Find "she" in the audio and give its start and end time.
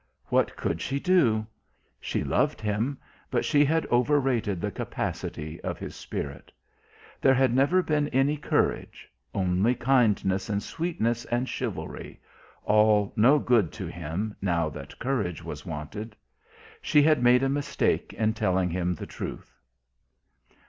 0.81-0.99, 1.99-2.23, 3.45-3.63, 16.81-17.03